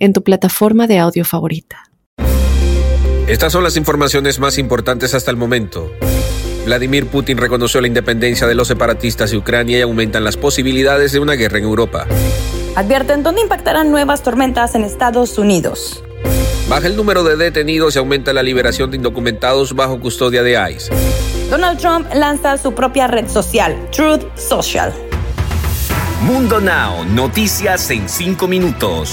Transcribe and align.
en 0.00 0.12
tu 0.12 0.24
plataforma 0.24 0.88
de 0.88 0.98
audio 0.98 1.24
favorita. 1.24 1.84
Estas 3.28 3.52
son 3.52 3.62
las 3.62 3.76
informaciones 3.76 4.40
más 4.40 4.58
importantes 4.58 5.14
hasta 5.14 5.30
el 5.30 5.36
momento. 5.36 5.92
Vladimir 6.64 7.06
Putin 7.06 7.38
reconoció 7.38 7.80
la 7.80 7.86
independencia 7.86 8.46
de 8.46 8.54
los 8.54 8.66
separatistas 8.66 9.30
de 9.30 9.36
Ucrania 9.36 9.78
y 9.78 9.82
aumentan 9.82 10.24
las 10.24 10.36
posibilidades 10.36 11.12
de 11.12 11.20
una 11.20 11.34
guerra 11.34 11.58
en 11.58 11.64
Europa. 11.64 12.06
Advierten 12.74 13.22
dónde 13.22 13.42
impactarán 13.42 13.90
nuevas 13.90 14.22
tormentas 14.22 14.74
en 14.74 14.84
Estados 14.84 15.38
Unidos. 15.38 16.02
Baja 16.68 16.86
el 16.86 16.96
número 16.96 17.24
de 17.24 17.36
detenidos 17.36 17.96
y 17.96 17.98
aumenta 17.98 18.32
la 18.32 18.42
liberación 18.42 18.90
de 18.90 18.96
indocumentados 18.96 19.74
bajo 19.74 20.00
custodia 20.00 20.42
de 20.42 20.52
ICE. 20.72 20.92
Donald 21.50 21.80
Trump 21.80 22.06
lanza 22.14 22.56
su 22.58 22.72
propia 22.72 23.08
red 23.08 23.28
social, 23.28 23.76
Truth 23.90 24.22
Social. 24.36 24.92
Mundo 26.22 26.60
Now, 26.60 27.04
noticias 27.06 27.90
en 27.90 28.08
5 28.08 28.46
minutos. 28.46 29.12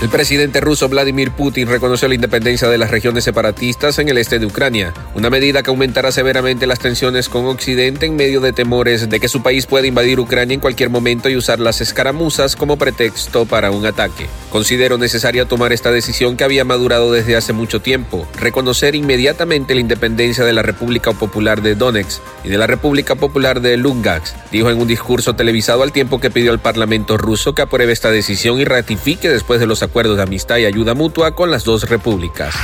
El 0.00 0.10
presidente 0.10 0.60
ruso 0.60 0.88
Vladimir 0.88 1.32
Putin 1.32 1.66
reconoció 1.66 2.06
la 2.06 2.14
independencia 2.14 2.68
de 2.68 2.78
las 2.78 2.92
regiones 2.92 3.24
separatistas 3.24 3.98
en 3.98 4.08
el 4.08 4.18
este 4.18 4.38
de 4.38 4.46
Ucrania, 4.46 4.94
una 5.16 5.28
medida 5.28 5.64
que 5.64 5.70
aumentará 5.70 6.12
severamente 6.12 6.68
las 6.68 6.78
tensiones 6.78 7.28
con 7.28 7.46
Occidente 7.46 8.06
en 8.06 8.14
medio 8.14 8.40
de 8.40 8.52
temores 8.52 9.10
de 9.10 9.18
que 9.18 9.26
su 9.26 9.42
país 9.42 9.66
pueda 9.66 9.88
invadir 9.88 10.20
Ucrania 10.20 10.54
en 10.54 10.60
cualquier 10.60 10.88
momento 10.88 11.28
y 11.28 11.36
usar 11.36 11.58
las 11.58 11.80
escaramuzas 11.80 12.54
como 12.54 12.78
pretexto 12.78 13.44
para 13.44 13.72
un 13.72 13.86
ataque. 13.86 14.28
Considero 14.50 14.98
necesaria 14.98 15.46
tomar 15.46 15.72
esta 15.72 15.90
decisión 15.90 16.36
que 16.36 16.44
había 16.44 16.64
madurado 16.64 17.10
desde 17.10 17.34
hace 17.34 17.52
mucho 17.52 17.80
tiempo, 17.80 18.28
reconocer 18.40 18.94
inmediatamente 18.94 19.74
la 19.74 19.80
independencia 19.80 20.44
de 20.44 20.52
la 20.52 20.62
República 20.62 21.10
Popular 21.10 21.60
de 21.60 21.74
Donetsk 21.74 22.22
y 22.44 22.50
de 22.50 22.58
la 22.58 22.68
República 22.68 23.16
Popular 23.16 23.60
de 23.60 23.76
Lugansk, 23.76 24.32
dijo 24.52 24.70
en 24.70 24.80
un 24.80 24.86
discurso 24.86 25.34
televisado 25.34 25.82
al 25.82 25.90
tiempo 25.90 26.20
que 26.20 26.30
pidió 26.30 26.52
al 26.52 26.60
Parlamento 26.60 27.18
ruso 27.18 27.52
que 27.52 27.62
apruebe 27.62 27.92
esta 27.92 28.12
decisión 28.12 28.60
y 28.60 28.64
ratifique 28.64 29.28
después 29.28 29.58
de 29.58 29.66
los 29.66 29.82
acuerdos 29.88 30.16
de 30.18 30.22
amistad 30.22 30.58
y 30.58 30.66
ayuda 30.66 30.94
mutua 30.94 31.34
con 31.34 31.50
las 31.50 31.64
dos 31.64 31.88
repúblicas. 31.88 32.54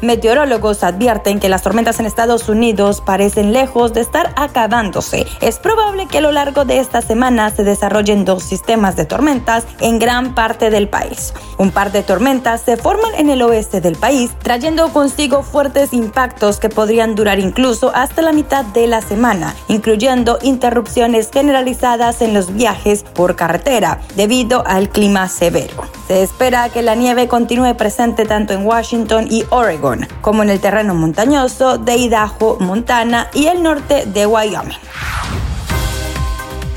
Meteorólogos 0.00 0.84
advierten 0.84 1.40
que 1.40 1.48
las 1.48 1.62
tormentas 1.62 1.98
en 1.98 2.06
Estados 2.06 2.48
Unidos 2.48 3.02
parecen 3.04 3.52
lejos 3.52 3.92
de 3.92 4.00
estar 4.00 4.32
acabándose. 4.36 5.26
Es 5.40 5.58
probable 5.58 6.06
que 6.06 6.18
a 6.18 6.20
lo 6.20 6.30
largo 6.30 6.64
de 6.64 6.78
esta 6.78 7.02
semana 7.02 7.50
se 7.50 7.64
desarrollen 7.64 8.24
dos 8.24 8.44
sistemas 8.44 8.94
de 8.94 9.06
tormentas 9.06 9.64
en 9.80 9.98
gran 9.98 10.36
parte 10.36 10.70
del 10.70 10.88
país. 10.88 11.34
Un 11.58 11.72
par 11.72 11.90
de 11.90 12.04
tormentas 12.04 12.60
se 12.60 12.76
forman 12.76 13.12
en 13.16 13.28
el 13.28 13.42
oeste 13.42 13.80
del 13.80 13.96
país, 13.96 14.30
trayendo 14.40 14.92
consigo 14.92 15.42
fuertes 15.42 15.92
impactos 15.92 16.60
que 16.60 16.68
podrían 16.68 17.16
durar 17.16 17.40
incluso 17.40 17.90
hasta 17.92 18.22
la 18.22 18.30
mitad 18.30 18.64
de 18.66 18.86
la 18.86 19.00
semana, 19.00 19.56
incluyendo 19.66 20.38
interrupciones 20.42 21.28
generalizadas 21.32 22.22
en 22.22 22.34
los 22.34 22.54
viajes 22.54 23.02
por 23.02 23.34
carretera 23.34 23.98
debido 24.14 24.64
al 24.64 24.90
clima 24.90 25.28
severo. 25.28 25.74
Se 26.06 26.22
espera 26.22 26.68
que 26.68 26.82
la 26.82 26.94
nieve 26.94 27.26
continúe 27.26 27.74
presente 27.76 28.24
tanto 28.24 28.52
en 28.52 28.64
Washington 28.64 29.26
y 29.28 29.44
Oregon 29.50 29.87
como 30.20 30.42
en 30.42 30.50
el 30.50 30.60
terreno 30.60 30.94
montañoso 30.94 31.78
de 31.78 31.96
Idaho, 31.96 32.58
Montana 32.60 33.28
y 33.34 33.46
el 33.46 33.62
norte 33.62 34.04
de 34.06 34.26
Wyoming. 34.26 34.78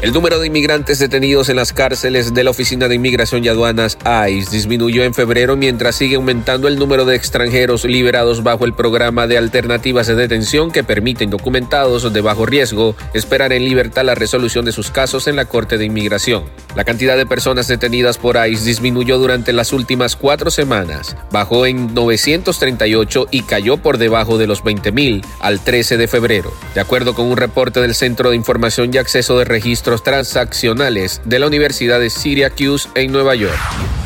El 0.02 0.14
número 0.14 0.40
de 0.40 0.48
inmigrantes 0.48 0.98
detenidos 0.98 1.50
en 1.50 1.58
las 1.58 1.74
cárceles 1.74 2.34
de 2.34 2.44
la 2.44 2.50
Oficina 2.50 2.88
de 2.88 2.96
Inmigración 2.96 3.46
y 3.46 3.50
Aduanas 3.50 4.00
ICE 4.04 4.50
disminuyó 4.50 5.04
en 5.04 5.14
febrero 5.14 5.56
mientras 5.56 5.96
sigue 5.96 6.16
aumentando 6.16 6.68
el 6.68 6.80
número 6.80 7.06
de 7.06 7.16
extranjeros 7.16 7.86
liberados 7.86 8.42
bajo 8.42 8.66
el 8.66 8.74
programa 8.74 9.28
de 9.28 9.38
alternativas 9.38 10.08
de 10.08 10.16
detención 10.16 10.72
que 10.72 10.84
permiten 10.84 11.30
documentados 11.30 12.12
de 12.12 12.22
bajo 12.22 12.48
riesgo 12.48 12.96
esperar 13.14 13.54
en 13.54 13.64
libertad 13.64 14.04
la 14.04 14.16
resolución 14.16 14.66
de 14.66 14.72
sus 14.72 14.90
casos 14.90 15.28
en 15.28 15.36
la 15.36 15.46
Corte 15.46 15.78
de 15.78 15.86
Inmigración. 15.86 16.46
La 16.76 16.84
cantidad 16.84 17.16
de 17.16 17.28
personas 17.28 17.68
detenidas 17.68 18.18
por 18.18 18.38
ICE 18.44 18.66
disminuyó 18.66 19.20
durante 19.20 19.54
las 19.54 19.72
últimas 19.72 20.16
cuatro 20.16 20.50
semanas, 20.50 21.16
bajó 21.30 21.68
en 21.68 21.94
938 21.94 23.28
y 23.30 23.44
cayó 23.44 23.78
por 23.78 24.00
debajo 24.00 24.40
de 24.40 24.48
los 24.48 24.64
20.000 24.64 25.24
al 25.42 25.60
13 25.60 25.98
de 25.98 26.08
febrero, 26.08 26.52
de 26.74 26.82
acuerdo 26.82 27.14
con 27.14 27.28
un 27.28 27.38
reporte 27.38 27.82
del 27.82 27.94
Centro 27.94 28.32
de 28.32 28.36
Información 28.36 28.90
y 28.92 28.98
Acceso 28.98 29.38
de 29.38 29.46
Registro 29.46 29.91
transaccionales 30.00 31.22
de 31.26 31.40
la 31.40 31.48
Universidad 31.48 32.00
de 32.00 32.10
Syracuse 32.10 32.88
en 32.96 33.12
Nueva 33.12 33.36
York. 33.36 34.01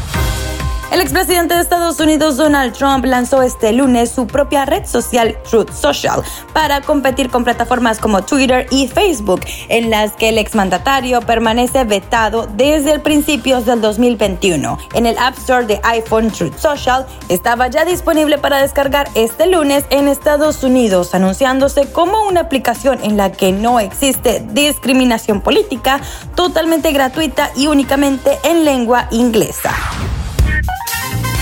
El 0.91 1.01
expresidente 1.01 1.56
de 1.56 1.62
Estados 1.62 2.00
Unidos 2.00 2.38
Donald 2.38 2.73
Trump 2.73 3.06
lanzó 3.06 3.41
este 3.41 3.73
lunes 3.73 4.12
su 4.12 4.28
propia 4.28 4.66
red 4.66 4.85
social 4.85 5.35
Truth 5.50 5.72
Social 5.72 6.22
para 6.53 6.81
competir 6.81 7.29
con 7.29 7.44
plataformas 7.44 8.00
como 8.00 8.23
Twitter 8.23 8.68
y 8.69 8.88
Facebook, 8.88 9.41
en 9.68 9.90
las 9.90 10.13
que 10.13 10.29
el 10.29 10.38
exmandatario 10.38 11.22
permanece 11.22 11.84
vetado 11.85 12.47
desde 12.56 12.94
el 12.94 13.01
principios 13.01 13.66
del 13.66 13.81
2021. 13.81 14.78
En 14.94 15.06
el 15.06 15.18
App 15.18 15.38
Store 15.40 15.66
de 15.66 15.81
iPhone 15.84 16.31
Truth 16.31 16.57
Social 16.57 17.06
estaba 17.29 17.68
ya 17.68 17.84
disponible 17.84 18.38
para 18.38 18.62
descargar 18.62 19.09
este 19.16 19.47
lunes 19.47 19.85
en 19.90 20.07
Estados 20.07 20.63
Unidos, 20.63 21.16
anunciándose 21.16 21.91
como 21.91 22.22
una 22.28 22.41
aplicación 22.41 23.00
en 23.03 23.18
la 23.18 23.31
que 23.31 23.51
no 23.51 23.79
existe 23.79 24.45
discriminación 24.51 25.41
política, 25.41 26.00
totalmente 26.35 26.91
gratuita 26.91 27.50
y 27.56 27.68
únicamente 27.68 28.38
en 28.44 28.63
lengua 28.63 29.07
inglesa. 29.12 29.74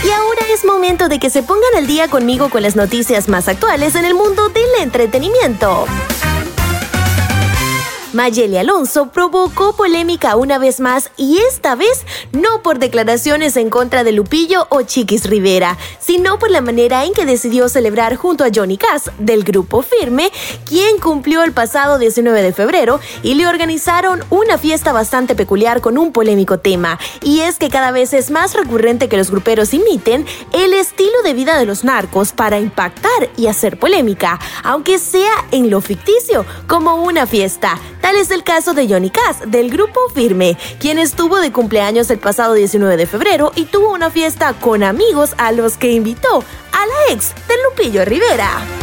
Y 0.05 0.11
ahora 0.11 0.41
es 0.53 0.65
momento 0.65 1.07
de 1.07 1.19
que 1.19 1.29
se 1.29 1.43
pongan 1.43 1.75
al 1.77 1.87
día 1.87 2.07
conmigo 2.07 2.49
con 2.49 2.61
las 2.61 2.75
noticias 2.75 3.29
más 3.29 3.47
actuales 3.47 3.95
en 3.95 4.05
el 4.05 4.13
mundo 4.13 4.49
del 4.49 4.69
entretenimiento. 4.81 5.85
Mayeli 8.13 8.57
Alonso 8.57 9.07
provocó 9.07 9.75
polémica 9.75 10.35
una 10.35 10.59
vez 10.59 10.79
más 10.79 11.09
y 11.17 11.39
esta 11.39 11.73
vez 11.73 12.05
no 12.31 12.61
por 12.61 12.77
declaraciones 12.77 13.57
en 13.57 13.71
contra 13.71 14.03
de 14.03 14.11
Lupillo 14.11 14.67
o 14.69 14.83
Chiquis 14.83 15.25
Rivera, 15.25 15.77
sino 15.99 16.37
por 16.37 16.51
la 16.51 16.61
manera 16.61 17.05
en 17.05 17.13
que 17.13 17.25
decidió 17.25 17.69
celebrar 17.69 18.15
junto 18.15 18.43
a 18.43 18.49
Johnny 18.53 18.77
Cass 18.77 19.09
del 19.17 19.43
grupo 19.43 19.81
Firme, 19.81 20.31
quien 20.65 20.99
cumplió 20.99 21.43
el 21.43 21.53
pasado 21.53 21.97
19 21.97 22.43
de 22.43 22.53
febrero 22.53 22.99
y 23.23 23.33
le 23.33 23.47
organizaron 23.47 24.23
una 24.29 24.59
fiesta 24.59 24.93
bastante 24.93 25.33
peculiar 25.33 25.81
con 25.81 25.97
un 25.97 26.11
polémico 26.11 26.59
tema. 26.59 26.99
Y 27.23 27.39
es 27.39 27.57
que 27.57 27.69
cada 27.69 27.91
vez 27.91 28.13
es 28.13 28.29
más 28.29 28.53
recurrente 28.53 29.09
que 29.09 29.17
los 29.17 29.31
gruperos 29.31 29.73
imiten 29.73 30.25
el 30.51 30.73
estilo 30.73 31.23
de 31.23 31.33
vida 31.33 31.57
de 31.57 31.65
los 31.65 31.83
narcos 31.83 32.31
para 32.31 32.59
impactar 32.59 33.29
y 33.37 33.47
hacer 33.47 33.79
polémica, 33.79 34.39
aunque 34.63 34.99
sea 34.99 35.33
en 35.51 35.71
lo 35.71 35.81
ficticio, 35.81 36.45
como 36.67 36.95
una 37.03 37.25
fiesta. 37.25 37.79
Tal 38.03 38.17
es 38.17 38.31
el 38.31 38.43
caso 38.43 38.73
de 38.73 38.85
Johnny 38.85 39.09
Cass, 39.09 39.49
del 39.49 39.69
grupo 39.69 39.97
Firme, 40.13 40.57
quien 40.77 40.99
estuvo 40.99 41.39
de 41.39 41.53
cumpleaños 41.53 42.09
el 42.09 42.19
pasado 42.19 42.53
19 42.53 42.97
de 42.97 43.07
febrero 43.07 43.53
y 43.55 43.63
tuvo 43.63 43.93
una 43.93 44.09
fiesta 44.09 44.51
con 44.51 44.83
amigos 44.83 45.33
a 45.37 45.53
los 45.53 45.77
que 45.77 45.93
invitó 45.93 46.43
a 46.73 46.85
la 46.85 47.13
ex 47.13 47.33
de 47.47 47.53
Lupillo 47.63 48.03
Rivera. 48.03 48.82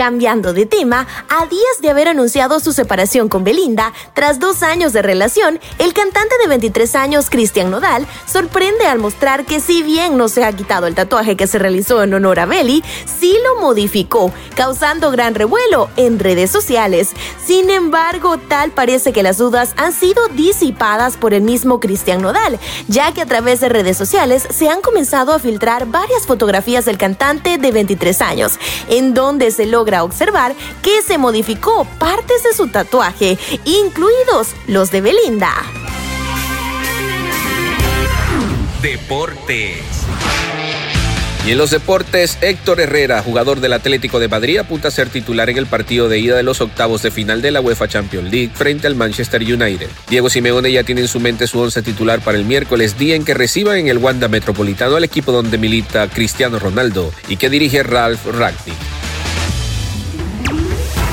Cambiando 0.00 0.54
de 0.54 0.64
tema, 0.64 1.06
a 1.28 1.44
días 1.44 1.82
de 1.82 1.90
haber 1.90 2.08
anunciado 2.08 2.58
su 2.58 2.72
separación 2.72 3.28
con 3.28 3.44
Belinda, 3.44 3.92
tras 4.14 4.40
dos 4.40 4.62
años 4.62 4.94
de 4.94 5.02
relación, 5.02 5.60
el 5.78 5.92
cantante 5.92 6.36
de 6.40 6.48
23 6.48 6.94
años, 6.94 7.28
Cristian 7.28 7.70
Nodal, 7.70 8.06
sorprende 8.24 8.86
al 8.86 8.98
mostrar 8.98 9.44
que 9.44 9.60
si 9.60 9.82
bien 9.82 10.16
no 10.16 10.30
se 10.30 10.42
ha 10.42 10.54
quitado 10.54 10.86
el 10.86 10.94
tatuaje 10.94 11.36
que 11.36 11.46
se 11.46 11.58
realizó 11.58 12.02
en 12.02 12.14
honor 12.14 12.40
a 12.40 12.46
Beli, 12.46 12.82
sí 13.04 13.36
lo 13.44 13.60
modificó, 13.60 14.32
causando 14.54 15.10
gran 15.10 15.34
revuelo 15.34 15.90
en 15.96 16.18
redes 16.18 16.50
sociales. 16.50 17.10
Sin 17.44 17.68
embargo, 17.68 18.38
tal 18.38 18.70
parece 18.70 19.12
que 19.12 19.22
las 19.22 19.36
dudas 19.36 19.74
han 19.76 19.92
sido 19.92 20.28
disipadas 20.28 21.18
por 21.18 21.34
el 21.34 21.42
mismo 21.42 21.78
Cristian 21.78 22.22
Nodal, 22.22 22.58
ya 22.88 23.12
que 23.12 23.20
a 23.20 23.26
través 23.26 23.60
de 23.60 23.68
redes 23.68 23.98
sociales 23.98 24.48
se 24.48 24.70
han 24.70 24.80
comenzado 24.80 25.34
a 25.34 25.38
filtrar 25.38 25.84
varias 25.84 26.26
fotografías 26.26 26.86
del 26.86 26.96
cantante 26.96 27.58
de 27.58 27.70
23 27.70 28.22
años, 28.22 28.58
en 28.88 29.12
donde 29.12 29.50
se 29.50 29.66
logra 29.66 29.89
logra 29.90 30.04
observar 30.04 30.54
que 30.82 31.02
se 31.02 31.18
modificó 31.18 31.84
partes 31.98 32.44
de 32.44 32.54
su 32.54 32.68
tatuaje, 32.68 33.36
incluidos 33.64 34.48
los 34.68 34.92
de 34.92 35.00
Belinda. 35.00 35.52
Deportes. 38.80 39.78
Y 41.44 41.52
en 41.52 41.58
los 41.58 41.70
deportes, 41.70 42.38
Héctor 42.42 42.80
Herrera, 42.80 43.22
jugador 43.22 43.60
del 43.60 43.72
Atlético 43.72 44.20
de 44.20 44.28
Madrid, 44.28 44.58
apunta 44.58 44.88
a 44.88 44.90
ser 44.90 45.08
titular 45.08 45.50
en 45.50 45.56
el 45.56 45.66
partido 45.66 46.08
de 46.08 46.18
ida 46.18 46.36
de 46.36 46.42
los 46.42 46.60
octavos 46.60 47.02
de 47.02 47.10
final 47.10 47.42
de 47.42 47.50
la 47.50 47.60
UEFA 47.60 47.88
Champions 47.88 48.30
League 48.30 48.52
frente 48.54 48.86
al 48.86 48.94
Manchester 48.94 49.42
United. 49.42 49.88
Diego 50.08 50.30
Simeone 50.30 50.70
ya 50.70 50.84
tiene 50.84 51.00
en 51.00 51.08
su 51.08 51.18
mente 51.18 51.46
su 51.46 51.58
once 51.58 51.82
titular 51.82 52.20
para 52.20 52.38
el 52.38 52.44
miércoles, 52.44 52.98
día 52.98 53.16
en 53.16 53.24
que 53.24 53.34
reciban 53.34 53.78
en 53.78 53.88
el 53.88 53.98
Wanda 53.98 54.28
Metropolitano 54.28 54.96
al 54.96 55.04
equipo 55.04 55.32
donde 55.32 55.58
milita 55.58 56.08
Cristiano 56.08 56.58
Ronaldo 56.58 57.10
y 57.28 57.38
que 57.38 57.50
dirige 57.50 57.82
Ralph 57.82 58.26
Ragnick. 58.26 58.89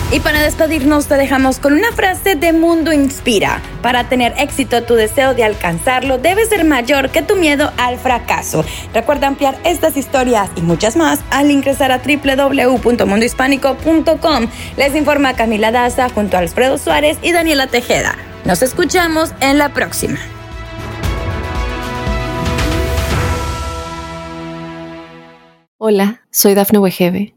Y 0.09 0.21
para 0.21 0.41
despedirnos 0.41 1.07
te 1.07 1.15
dejamos 1.15 1.59
con 1.59 1.73
una 1.73 1.91
frase 1.91 2.35
de 2.35 2.53
Mundo 2.53 2.93
Inspira. 2.93 3.61
Para 3.81 4.07
tener 4.07 4.33
éxito 4.37 4.83
tu 4.83 4.93
deseo 4.93 5.33
de 5.33 5.43
alcanzarlo 5.43 6.17
debe 6.17 6.45
ser 6.45 6.63
mayor 6.63 7.09
que 7.09 7.21
tu 7.21 7.35
miedo 7.35 7.73
al 7.75 7.97
fracaso. 7.97 8.63
Recuerda 8.93 9.27
ampliar 9.27 9.59
estas 9.65 9.97
historias 9.97 10.49
y 10.55 10.61
muchas 10.61 10.95
más 10.95 11.19
al 11.29 11.51
ingresar 11.51 11.91
a 11.91 11.99
www.mundohispánico.com. 11.99 14.47
Les 14.77 14.95
informa 14.95 15.33
Camila 15.33 15.73
Daza 15.73 16.07
junto 16.07 16.37
a 16.37 16.39
Alfredo 16.39 16.77
Suárez 16.77 17.17
y 17.21 17.33
Daniela 17.33 17.67
Tejeda. 17.67 18.15
Nos 18.45 18.61
escuchamos 18.61 19.33
en 19.41 19.57
la 19.57 19.73
próxima. 19.73 20.19
Hola, 25.77 26.21
soy 26.31 26.55
Dafne 26.55 26.79
Wegebe 26.79 27.36